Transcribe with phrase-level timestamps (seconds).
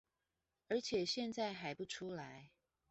[0.67, 2.49] 而且現在還不出來